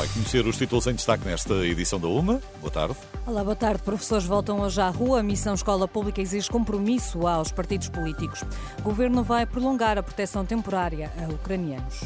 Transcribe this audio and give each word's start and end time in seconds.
Vai 0.00 0.08
conhecer 0.08 0.46
os 0.46 0.56
títulos 0.56 0.86
em 0.86 0.94
destaque 0.94 1.26
nesta 1.26 1.52
edição 1.56 2.00
da 2.00 2.08
UMA. 2.08 2.40
Boa 2.58 2.70
tarde. 2.70 2.96
Olá, 3.26 3.44
boa 3.44 3.54
tarde. 3.54 3.82
Professores 3.82 4.24
voltam 4.24 4.58
hoje 4.60 4.80
à 4.80 4.88
rua. 4.88 5.20
A 5.20 5.22
missão 5.22 5.52
Escola 5.52 5.86
Pública 5.86 6.22
exige 6.22 6.48
compromisso 6.48 7.26
aos 7.26 7.52
partidos 7.52 7.90
políticos. 7.90 8.42
O 8.78 8.82
governo 8.82 9.22
vai 9.22 9.44
prolongar 9.44 9.98
a 9.98 10.02
proteção 10.02 10.42
temporária 10.42 11.12
a 11.22 11.30
ucranianos. 11.30 12.00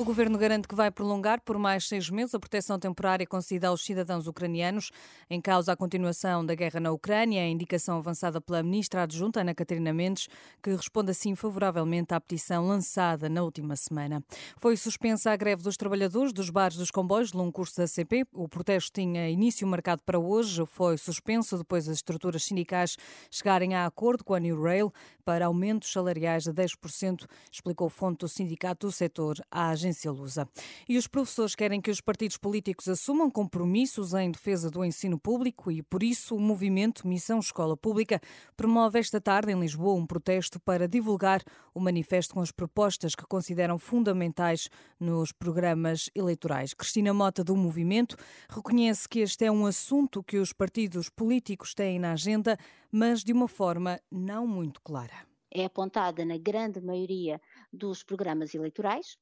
O 0.00 0.04
governo 0.04 0.38
garante 0.38 0.66
que 0.66 0.74
vai 0.74 0.90
prolongar 0.90 1.42
por 1.42 1.58
mais 1.58 1.86
seis 1.86 2.08
meses 2.08 2.34
a 2.34 2.40
proteção 2.40 2.78
temporária 2.78 3.26
concedida 3.26 3.68
aos 3.68 3.84
cidadãos 3.84 4.26
ucranianos. 4.26 4.90
Em 5.28 5.42
causa 5.42 5.74
a 5.74 5.76
continuação 5.76 6.42
da 6.42 6.54
guerra 6.54 6.80
na 6.80 6.90
Ucrânia, 6.90 7.42
a 7.42 7.46
indicação 7.46 7.98
avançada 7.98 8.40
pela 8.40 8.62
ministra 8.62 9.02
adjunta 9.02 9.42
Ana 9.42 9.54
Catarina 9.54 9.92
Mendes, 9.92 10.26
que 10.62 10.70
responde 10.70 11.10
assim 11.10 11.34
favoravelmente 11.34 12.14
à 12.14 12.20
petição 12.20 12.66
lançada 12.66 13.28
na 13.28 13.42
última 13.42 13.76
semana. 13.76 14.24
Foi 14.56 14.74
suspensa 14.74 15.32
a 15.32 15.36
greve 15.36 15.62
dos 15.62 15.76
trabalhadores 15.76 16.32
dos 16.32 16.48
bares 16.48 16.78
dos 16.78 16.90
comboios 16.90 17.30
de 17.30 17.52
curso 17.52 17.76
da 17.76 17.86
CP. 17.86 18.24
O 18.32 18.48
protesto 18.48 18.92
tinha 18.94 19.28
início 19.28 19.68
marcado 19.68 20.02
para 20.02 20.18
hoje, 20.18 20.64
foi 20.64 20.96
suspenso 20.96 21.58
depois 21.58 21.84
das 21.84 21.96
estruturas 21.96 22.42
sindicais 22.42 22.96
chegarem 23.30 23.74
a 23.74 23.84
acordo 23.84 24.24
com 24.24 24.32
a 24.32 24.40
New 24.40 24.62
Rail 24.62 24.90
para 25.26 25.44
aumentos 25.44 25.92
salariais 25.92 26.44
de 26.44 26.52
10%, 26.52 27.26
explicou 27.52 27.90
fonte 27.90 28.20
do 28.20 28.28
sindicato 28.28 28.86
do 28.86 28.92
setor 28.92 29.36
à 29.50 29.68
agência 29.68 29.89
Lusa. 30.10 30.48
E 30.88 30.96
os 30.96 31.06
professores 31.06 31.54
querem 31.54 31.80
que 31.80 31.90
os 31.90 32.00
partidos 32.00 32.36
políticos 32.36 32.88
assumam 32.88 33.30
compromissos 33.30 34.14
em 34.14 34.30
defesa 34.30 34.70
do 34.70 34.84
ensino 34.84 35.18
público 35.18 35.70
e, 35.70 35.82
por 35.82 36.02
isso, 36.02 36.36
o 36.36 36.40
movimento 36.40 37.06
Missão 37.06 37.38
Escola 37.38 37.76
Pública 37.76 38.20
promove 38.56 38.98
esta 38.98 39.20
tarde 39.20 39.52
em 39.52 39.60
Lisboa 39.60 39.94
um 39.94 40.06
protesto 40.06 40.60
para 40.60 40.86
divulgar 40.86 41.42
o 41.74 41.80
manifesto 41.80 42.34
com 42.34 42.40
as 42.40 42.50
propostas 42.50 43.14
que 43.14 43.26
consideram 43.26 43.78
fundamentais 43.78 44.68
nos 44.98 45.32
programas 45.32 46.10
eleitorais. 46.14 46.74
Cristina 46.74 47.12
Mota, 47.12 47.42
do 47.42 47.56
movimento, 47.56 48.16
reconhece 48.48 49.08
que 49.08 49.20
este 49.20 49.44
é 49.44 49.50
um 49.50 49.66
assunto 49.66 50.22
que 50.22 50.38
os 50.38 50.52
partidos 50.52 51.08
políticos 51.08 51.74
têm 51.74 51.98
na 51.98 52.12
agenda, 52.12 52.56
mas 52.90 53.22
de 53.24 53.32
uma 53.32 53.48
forma 53.48 54.00
não 54.10 54.46
muito 54.46 54.80
clara 54.80 55.30
é 55.50 55.64
apontada 55.64 56.24
na 56.24 56.38
grande 56.38 56.80
maioria 56.80 57.40
dos 57.72 58.02
programas 58.02 58.54
eleitorais, 58.54 59.18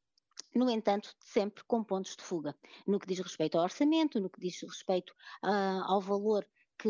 no 0.54 0.70
entanto, 0.70 1.14
sempre 1.20 1.62
com 1.64 1.84
pontos 1.84 2.16
de 2.16 2.22
fuga, 2.22 2.54
no 2.86 2.98
que 2.98 3.06
diz 3.06 3.18
respeito 3.20 3.56
ao 3.56 3.64
orçamento, 3.64 4.20
no 4.20 4.30
que 4.30 4.40
diz 4.40 4.60
respeito 4.62 5.12
uh, 5.44 5.82
ao 5.84 6.00
valor 6.00 6.46
que, 6.78 6.88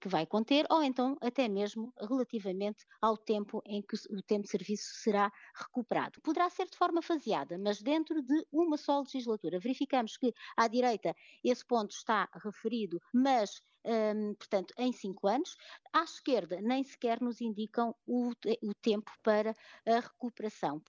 que, 0.00 0.08
vai 0.08 0.24
conter, 0.24 0.64
ou 0.70 0.82
então 0.82 1.16
até 1.20 1.48
mesmo 1.48 1.92
relativamente 1.98 2.86
ao 3.00 3.16
tempo 3.16 3.60
em 3.66 3.82
que 3.82 3.96
o 4.10 4.22
tempo 4.22 4.44
de 4.44 4.50
serviço 4.50 4.94
será 5.02 5.30
recuperado. 5.54 6.20
Poderá 6.20 6.48
ser 6.48 6.66
de 6.68 6.76
forma 6.76 7.02
faseada, 7.02 7.58
mas 7.58 7.82
dentro 7.82 8.22
de 8.22 8.46
uma 8.52 8.76
só 8.76 9.00
legislatura. 9.00 9.58
Verificamos 9.58 10.16
que 10.16 10.32
à 10.56 10.68
direita 10.68 11.14
esse 11.42 11.64
ponto 11.64 11.90
está 11.90 12.28
referido, 12.32 13.00
mas 13.12 13.60
um, 13.84 14.34
portanto, 14.34 14.72
em 14.78 14.92
cinco 14.92 15.26
anos. 15.28 15.56
À 15.92 16.04
esquerda, 16.04 16.60
nem 16.60 16.82
sequer 16.82 17.20
nos 17.20 17.40
indicam 17.40 17.94
o, 18.06 18.30
o 18.62 18.74
tempo 18.80 19.10
para 19.22 19.54
a 19.86 20.00
recuperação. 20.00 20.82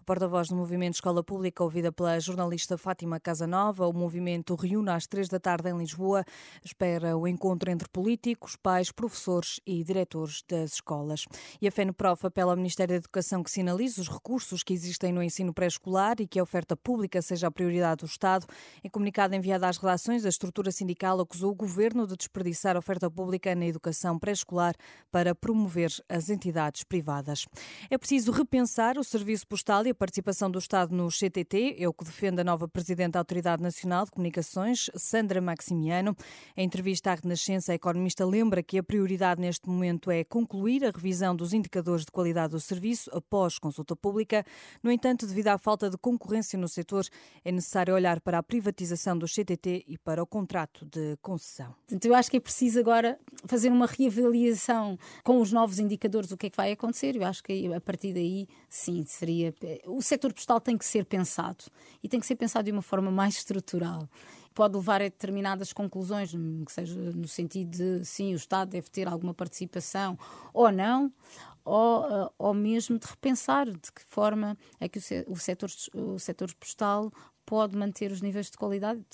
A 0.00 0.02
porta-voz 0.02 0.48
do 0.48 0.56
Movimento 0.56 0.94
Escola 0.94 1.22
Pública, 1.22 1.62
ouvida 1.62 1.92
pela 1.92 2.18
jornalista 2.18 2.78
Fátima 2.78 3.20
Casanova, 3.20 3.86
o 3.86 3.92
movimento 3.92 4.54
reúne 4.54 4.88
às 4.90 5.06
três 5.06 5.28
da 5.28 5.38
tarde 5.38 5.68
em 5.68 5.76
Lisboa, 5.76 6.24
espera 6.64 7.18
o 7.18 7.28
encontro 7.28 7.70
entre 7.70 7.86
políticos, 7.86 8.56
pais, 8.56 8.90
professores 8.90 9.60
e 9.66 9.84
diretores 9.84 10.42
das 10.48 10.72
escolas. 10.72 11.26
E 11.60 11.68
a 11.68 11.70
FENPROF 11.70 12.26
apela 12.26 12.52
ao 12.52 12.56
Ministério 12.56 12.94
da 12.94 12.96
Educação 12.96 13.42
que 13.42 13.50
sinalize 13.50 14.00
os 14.00 14.08
recursos 14.08 14.62
que 14.62 14.72
existem 14.72 15.12
no 15.12 15.22
ensino 15.22 15.52
pré-escolar 15.52 16.16
e 16.18 16.26
que 16.26 16.40
a 16.40 16.42
oferta 16.42 16.74
pública 16.74 17.20
seja 17.20 17.48
a 17.48 17.50
prioridade 17.50 18.00
do 18.00 18.06
Estado. 18.06 18.46
Em 18.82 18.88
comunicado 18.88 19.34
enviado 19.34 19.66
às 19.66 19.76
redações, 19.76 20.24
a 20.24 20.30
estrutura 20.30 20.72
sindical 20.72 21.20
acusou 21.20 21.52
o 21.52 21.54
governo 21.54 22.06
de 22.06 22.16
desperdiçar 22.16 22.74
a 22.74 22.78
oferta 22.78 23.10
pública 23.10 23.54
na 23.54 23.66
educação 23.66 24.18
pré-escolar 24.18 24.74
para 25.12 25.34
promover 25.34 25.90
as 26.08 26.30
entidades 26.30 26.84
privadas. 26.84 27.44
É 27.90 27.98
preciso 27.98 28.32
repensar 28.32 28.96
o 28.96 29.04
serviço 29.04 29.46
postal 29.46 29.86
e 29.86 29.89
a 29.90 29.94
participação 29.94 30.50
do 30.50 30.58
Estado 30.58 30.94
no 30.94 31.08
CTT, 31.10 31.76
é 31.78 31.88
o 31.88 31.92
que 31.92 32.04
defende 32.04 32.40
a 32.40 32.44
nova 32.44 32.68
Presidente 32.68 33.12
da 33.12 33.18
Autoridade 33.18 33.62
Nacional 33.62 34.04
de 34.04 34.12
Comunicações, 34.12 34.88
Sandra 34.94 35.40
Maximiano. 35.40 36.16
Em 36.56 36.64
entrevista 36.64 37.10
à 37.10 37.14
Renascença, 37.14 37.72
a 37.72 37.74
economista 37.74 38.24
lembra 38.24 38.62
que 38.62 38.78
a 38.78 38.82
prioridade 38.82 39.40
neste 39.40 39.68
momento 39.68 40.10
é 40.10 40.22
concluir 40.22 40.84
a 40.84 40.90
revisão 40.90 41.34
dos 41.34 41.52
indicadores 41.52 42.04
de 42.04 42.12
qualidade 42.12 42.52
do 42.52 42.60
serviço 42.60 43.10
após 43.12 43.58
consulta 43.58 43.96
pública. 43.96 44.44
No 44.82 44.92
entanto, 44.92 45.26
devido 45.26 45.48
à 45.48 45.58
falta 45.58 45.90
de 45.90 45.98
concorrência 45.98 46.58
no 46.58 46.68
setor, 46.68 47.04
é 47.44 47.50
necessário 47.50 47.92
olhar 47.92 48.20
para 48.20 48.38
a 48.38 48.42
privatização 48.42 49.18
do 49.18 49.26
CTT 49.26 49.84
e 49.88 49.98
para 49.98 50.22
o 50.22 50.26
contrato 50.26 50.86
de 50.86 51.16
concessão. 51.20 51.74
Eu 52.04 52.14
acho 52.14 52.30
que 52.30 52.36
é 52.36 52.40
preciso 52.40 52.78
agora 52.78 53.18
fazer 53.46 53.70
uma 53.70 53.86
reavaliação 53.86 54.98
com 55.24 55.40
os 55.40 55.50
novos 55.50 55.78
indicadores 55.78 56.28
do 56.28 56.36
que 56.36 56.46
é 56.46 56.50
que 56.50 56.56
vai 56.56 56.72
acontecer. 56.72 57.16
Eu 57.16 57.24
acho 57.24 57.42
que 57.42 57.72
a 57.72 57.80
partir 57.80 58.12
daí, 58.12 58.46
sim, 58.68 59.04
seria 59.04 59.52
o 59.86 60.02
setor 60.02 60.32
postal 60.32 60.60
tem 60.60 60.76
que 60.76 60.84
ser 60.84 61.04
pensado 61.04 61.64
e 62.02 62.08
tem 62.08 62.20
que 62.20 62.26
ser 62.26 62.36
pensado 62.36 62.64
de 62.64 62.72
uma 62.72 62.82
forma 62.82 63.10
mais 63.10 63.36
estrutural. 63.36 64.08
Pode 64.54 64.76
levar 64.76 65.00
a 65.00 65.04
determinadas 65.04 65.72
conclusões, 65.72 66.32
que 66.32 66.72
seja 66.72 66.98
no 67.12 67.28
sentido 67.28 67.70
de 67.70 68.04
sim, 68.04 68.32
o 68.32 68.36
Estado 68.36 68.70
deve 68.70 68.90
ter 68.90 69.06
alguma 69.08 69.32
participação 69.32 70.18
ou 70.52 70.70
não, 70.72 71.12
ou, 71.64 72.04
eh, 72.04 72.30
ou 72.38 72.54
mesmo 72.54 72.98
de 72.98 73.06
repensar 73.06 73.66
de 73.66 73.92
que 73.92 74.02
forma 74.02 74.56
é 74.80 74.88
que 74.88 74.98
o 75.28 75.36
setor, 75.36 75.70
o 75.94 76.18
setor 76.18 76.52
postal 76.54 77.12
pode 77.46 77.76
manter 77.76 78.10
os 78.10 78.20
níveis 78.20 78.50
de 78.50 78.56
qualidade. 78.56 79.04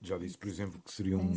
Já 0.00 0.18
disse, 0.18 0.36
por 0.36 0.48
exemplo, 0.48 0.80
que 0.84 0.92
seriam 0.92 1.32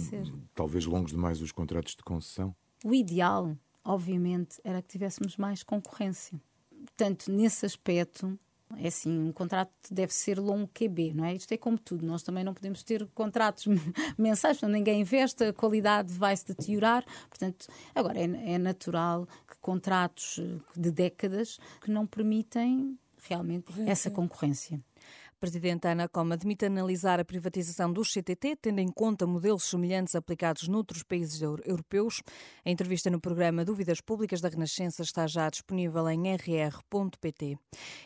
talvez 0.53 0.85
longos 0.85 1.11
demais 1.11 1.41
os 1.41 1.51
contratos 1.51 1.95
de 1.95 2.03
concessão? 2.03 2.53
O 2.83 2.93
ideal, 2.93 3.57
obviamente, 3.83 4.59
era 4.63 4.81
que 4.81 4.89
tivéssemos 4.89 5.37
mais 5.37 5.63
concorrência. 5.63 6.39
Portanto, 6.85 7.31
nesse 7.31 7.66
aspecto, 7.66 8.37
é 8.75 8.88
assim, 8.88 9.17
um 9.17 9.31
contrato 9.31 9.72
deve 9.89 10.13
ser 10.13 10.39
longo 10.39 10.69
QB, 10.73 11.13
não 11.13 11.25
é? 11.25 11.33
Isto 11.33 11.53
é 11.53 11.57
como 11.57 11.78
tudo, 11.78 12.05
nós 12.05 12.22
também 12.22 12.44
não 12.44 12.53
podemos 12.53 12.83
ter 12.83 13.07
contratos 13.13 13.66
mensais, 14.17 14.57
portanto, 14.57 14.73
ninguém 14.73 15.01
investe, 15.01 15.45
a 15.45 15.53
qualidade 15.53 16.13
vai 16.13 16.35
se 16.35 16.47
deteriorar. 16.47 17.05
Portanto, 17.29 17.67
agora 17.95 18.19
é, 18.19 18.53
é 18.53 18.57
natural 18.57 19.25
que 19.47 19.57
contratos 19.61 20.39
de 20.75 20.91
décadas 20.91 21.59
que 21.81 21.89
não 21.89 22.05
permitem 22.05 22.97
realmente 23.23 23.72
essa 23.85 24.11
concorrência. 24.11 24.81
Presidente 25.39 25.87
Ana 25.87 26.09
Coma 26.09 26.33
admite 26.33 26.65
analisar 26.65 27.19
a 27.19 27.25
privatização 27.25 27.93
do 27.93 28.01
CTT, 28.01 28.55
tendo 28.59 28.79
em 28.79 28.87
conta 28.87 29.27
modelos 29.27 29.65
semelhantes 29.65 30.15
aplicados 30.15 30.67
noutros 30.67 31.03
países 31.03 31.43
europeus. 31.43 32.23
A 32.65 32.71
entrevista 32.71 33.11
no 33.11 33.22
programa 33.22 33.63
Dúvidas 33.63 34.01
Públicas 34.01 34.41
da 34.41 34.49
Renascença 34.49 35.03
está 35.03 35.28
já 35.28 35.47
disponível 35.47 36.09
em 36.09 36.34
rr.pt. 36.34 37.55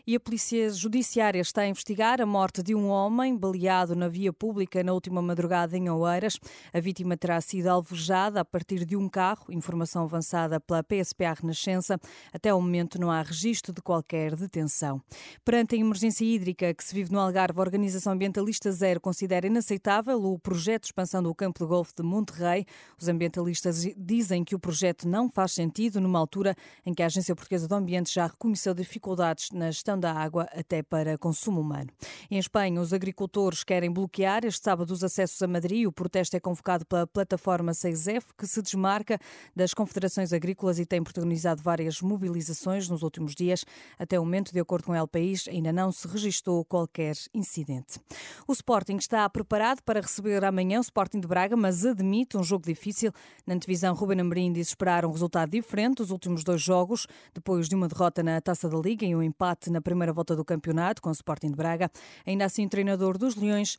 E 0.05 0.13
a 0.13 0.19
Polícia 0.19 0.69
Judiciária 0.71 1.39
está 1.39 1.61
a 1.61 1.67
investigar 1.69 2.19
a 2.19 2.25
morte 2.25 2.61
de 2.61 2.75
um 2.75 2.89
homem 2.89 3.37
baleado 3.37 3.95
na 3.95 4.09
via 4.09 4.33
pública 4.33 4.83
na 4.83 4.91
última 4.91 5.21
madrugada 5.21 5.77
em 5.77 5.89
Oeiras. 5.89 6.37
A 6.73 6.81
vítima 6.81 7.15
terá 7.15 7.39
sido 7.39 7.67
alvejada 7.67 8.41
a 8.41 8.45
partir 8.45 8.83
de 8.83 8.97
um 8.97 9.07
carro, 9.07 9.45
informação 9.51 10.03
avançada 10.03 10.59
pela 10.59 10.83
PSP 10.83 11.23
à 11.23 11.33
Renascença. 11.33 11.97
Até 12.33 12.53
o 12.53 12.59
momento 12.59 12.99
não 12.99 13.09
há 13.09 13.21
registro 13.21 13.71
de 13.71 13.81
qualquer 13.81 14.35
detenção. 14.35 15.01
Perante 15.45 15.75
a 15.75 15.77
emergência 15.77 16.25
hídrica 16.25 16.73
que 16.73 16.83
se 16.83 16.93
vive 16.93 17.09
no 17.09 17.20
Algarve, 17.21 17.59
a 17.59 17.61
Organização 17.61 18.13
Ambientalista 18.13 18.71
Zero 18.71 18.99
considera 18.99 19.47
inaceitável 19.47 20.23
o 20.23 20.39
projeto 20.39 20.81
de 20.83 20.87
expansão 20.87 21.21
do 21.21 21.33
campo 21.33 21.59
de 21.59 21.65
golfe 21.65 21.93
de 21.95 22.03
Monterrey. 22.03 22.65
Os 22.99 23.07
ambientalistas 23.07 23.85
dizem 23.95 24.43
que 24.43 24.55
o 24.55 24.59
projeto 24.59 25.07
não 25.07 25.29
faz 25.29 25.53
sentido 25.53 26.01
numa 26.01 26.19
altura 26.19 26.55
em 26.85 26.93
que 26.93 27.03
a 27.03 27.05
Agência 27.05 27.35
Portuguesa 27.35 27.67
do 27.67 27.75
Ambiente 27.75 28.13
já 28.13 28.27
reconheceu 28.27 28.73
dificuldades 28.73 29.51
na 29.51 29.71
gestão 29.71 29.99
da 29.99 30.11
água 30.11 30.47
até 30.53 30.81
para 30.81 31.17
consumo 31.17 31.61
humano. 31.61 31.89
Em 32.29 32.37
Espanha, 32.37 32.81
os 32.81 32.93
agricultores 32.93 33.63
querem 33.63 33.91
bloquear 33.91 34.43
este 34.43 34.63
sábado 34.63 34.91
os 34.91 35.03
acessos 35.03 35.41
a 35.41 35.47
Madrid. 35.47 35.85
O 35.87 35.91
protesto 35.91 36.35
é 36.35 36.39
convocado 36.39 36.85
pela 36.85 37.05
plataforma 37.05 37.71
6F, 37.71 38.25
que 38.37 38.47
se 38.47 38.61
desmarca 38.61 39.19
das 39.55 39.73
confederações 39.73 40.33
agrícolas 40.33 40.79
e 40.79 40.85
tem 40.85 41.03
protagonizado 41.03 41.61
várias 41.61 42.01
mobilizações 42.01 42.89
nos 42.89 43.03
últimos 43.03 43.35
dias. 43.35 43.63
Até 43.99 44.19
o 44.19 44.25
momento, 44.25 44.51
de 44.51 44.59
acordo 44.59 44.85
com 44.85 44.95
El 44.95 45.07
País, 45.07 45.47
ainda 45.47 45.71
não 45.71 45.91
se 45.91 46.07
registrou 46.07 46.65
qualquer 46.65 47.10
incidente. 47.33 47.99
O 48.47 48.53
Sporting 48.53 48.97
está 48.97 49.29
preparado 49.29 49.81
para 49.83 50.01
receber 50.01 50.43
amanhã 50.43 50.79
o 50.79 50.81
Sporting 50.81 51.19
de 51.19 51.27
Braga, 51.27 51.55
mas 51.55 51.85
admite 51.85 52.37
um 52.37 52.43
jogo 52.43 52.65
difícil. 52.65 53.11
Na 53.45 53.55
antevisão, 53.55 53.93
Ruben 53.93 54.19
Amorim 54.21 54.51
disse 54.51 54.71
esperar 54.71 55.05
um 55.05 55.11
resultado 55.11 55.49
diferente 55.49 55.97
dos 55.97 56.11
últimos 56.11 56.43
dois 56.43 56.61
jogos, 56.61 57.07
depois 57.33 57.67
de 57.67 57.75
uma 57.75 57.87
derrota 57.87 58.23
na 58.23 58.39
Taça 58.41 58.69
da 58.69 58.77
Liga 58.77 59.05
e 59.05 59.15
um 59.15 59.23
empate 59.23 59.69
na 59.69 59.81
primeira 59.81 60.13
volta 60.13 60.35
do 60.35 60.45
campeonato 60.45 61.01
com 61.01 61.09
o 61.09 61.13
Sporting 61.13 61.49
de 61.49 61.55
Braga. 61.55 61.91
Ainda 62.25 62.45
assim, 62.45 62.65
o 62.65 62.69
treinador 62.69 63.17
dos 63.17 63.35
Leões 63.35 63.77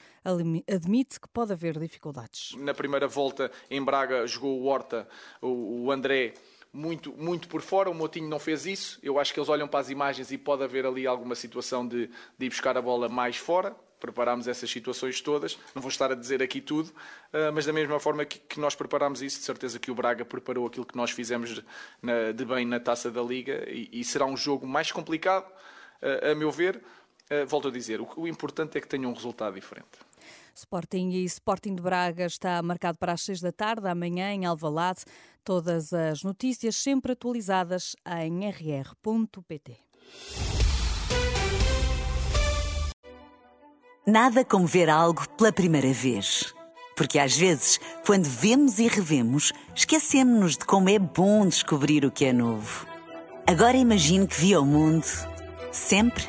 admite 0.67 1.21
que 1.21 1.29
pode 1.29 1.53
haver 1.53 1.79
dificuldades. 1.79 2.55
Na 2.59 2.75
primeira 2.75 3.09
volta 3.09 3.51
em 3.71 3.83
Braga 3.83 4.27
jogou 4.27 4.61
o 4.61 4.67
Horta, 4.67 5.09
o 5.41 5.91
André 5.91 6.35
muito, 6.73 7.13
muito 7.13 7.49
por 7.49 7.61
fora. 7.61 7.91
O 7.91 7.95
Motinho 7.95 8.29
não 8.29 8.39
fez 8.39 8.65
isso. 8.65 8.99
Eu 9.03 9.19
acho 9.19 9.35
que 9.35 9.39
eles 9.39 9.49
olham 9.49 9.69
para 9.69 9.81
as 9.81 9.91
imagens 9.91 10.33
e 10.33 10.39
pode 10.39 10.63
haver 10.63 10.87
ali 10.87 11.07
alguma 11.07 11.35
situação 11.35 11.87
de, 11.87 12.09
de 12.39 12.47
ir 12.47 12.49
buscar 12.49 12.77
a 12.77 12.83
bola 12.83 13.09
mais 13.09 13.37
fora. 13.37 13.77
Preparámos 14.01 14.49
essas 14.49 14.71
situações 14.71 15.21
todas. 15.21 15.59
Não 15.75 15.83
vou 15.83 15.91
estar 15.91 16.11
a 16.11 16.15
dizer 16.15 16.43
aqui 16.43 16.61
tudo, 16.61 16.89
uh, 16.89 17.53
mas 17.55 17.67
da 17.67 17.73
mesma 17.73 18.01
forma 18.01 18.25
que, 18.25 18.39
que, 18.39 18.59
nós 18.59 18.75
preparámos 18.75 19.23
isso, 19.23 19.39
de 19.39 19.45
certeza 19.45 19.79
que 19.79 19.93
o 19.93 19.95
Braga 19.95 20.25
preparou 20.25 20.67
aquilo 20.67 20.85
que 20.85 20.97
nós 20.97 21.13
fizemos 21.13 21.55
de, 21.55 21.65
na, 22.01 22.33
de 22.33 22.45
bem 22.45 22.67
na 22.67 22.81
taça 22.81 23.13
da 23.13 23.23
Liga 23.23 23.65
e, 23.69 23.89
e 23.93 24.03
será 24.03 24.27
um 24.27 24.37
jogo 24.37 24.67
mais 24.67 24.91
complicado, 24.91 25.47
uh, 26.03 26.33
a 26.33 26.35
meu 26.35 26.51
ver. 26.51 26.83
Uh, 27.33 27.47
volto 27.47 27.69
a 27.69 27.71
dizer, 27.71 27.99
o, 27.99 28.09
o 28.17 28.29
importante 28.29 28.77
é 28.77 28.81
que 28.81 28.87
tenha 28.87 29.09
um 29.09 29.15
resultado 29.15 29.55
diferente. 29.55 29.89
Sporting 30.55 31.09
e 31.13 31.25
Sporting 31.25 31.75
de 31.75 31.83
Braga 31.83 32.27
está 32.27 32.61
marcado 32.63 32.99
para 32.99 33.13
as 33.13 33.23
seis 33.23 33.41
da 33.41 33.51
tarde, 33.51 33.89
amanhã 33.89 34.35
em 34.35 34.45
Alvalade. 34.45 35.05
Todas 35.43 35.95
as 35.95 36.23
notícias 36.23 36.77
sempre 36.77 37.13
atualizadas 37.13 37.97
em 38.07 38.51
rr.pt. 38.51 39.79
Nada 44.07 44.45
como 44.45 44.67
ver 44.67 44.91
algo 44.91 45.27
pela 45.31 45.53
primeira 45.53 45.93
vez. 45.93 46.55
Porque 46.95 47.19
às 47.19 47.35
vezes, 47.35 47.81
quando 48.05 48.25
vemos 48.25 48.79
e 48.79 48.87
revemos, 48.87 49.53
esquecemos-nos 49.75 50.59
de 50.59 50.67
como 50.67 50.91
é 50.91 50.99
bom 50.99 51.47
descobrir 51.47 52.05
o 52.05 52.11
que 52.11 52.27
é 52.27 52.33
novo. 52.33 52.87
Agora 53.47 53.77
imagine 53.77 54.27
que 54.27 54.39
viu 54.39 54.61
o 54.61 54.67
mundo 54.67 55.07
sempre 55.73 56.29